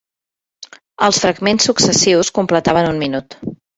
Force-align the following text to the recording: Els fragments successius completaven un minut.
Els 1.07 1.19
fragments 1.25 1.67
successius 1.71 2.33
completaven 2.39 2.89
un 2.95 2.99
minut. 3.05 3.39